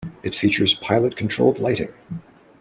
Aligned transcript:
It 0.23 0.33
features 0.33 0.73
pilot-controlled 0.73 1.59
lighting. 1.59 1.93